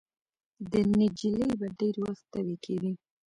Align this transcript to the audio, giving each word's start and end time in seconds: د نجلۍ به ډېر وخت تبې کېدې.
د 0.71 0.73
نجلۍ 0.97 1.49
به 1.59 1.67
ډېر 1.79 1.95
وخت 2.05 2.23
تبې 2.33 2.55
کېدې. 2.63 2.91